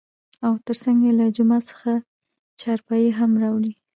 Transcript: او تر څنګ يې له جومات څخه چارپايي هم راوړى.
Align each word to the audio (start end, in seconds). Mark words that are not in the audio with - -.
او 0.45 0.53
تر 0.65 0.75
څنګ 0.83 0.97
يې 1.05 1.11
له 1.19 1.25
جومات 1.35 1.63
څخه 1.71 1.91
چارپايي 2.61 3.09
هم 3.19 3.31
راوړى. 3.41 3.73